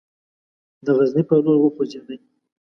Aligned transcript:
د 0.85 0.87
غزني 0.97 1.23
پر 1.29 1.37
لور 1.45 1.57
وخوځېدی. 1.61 2.17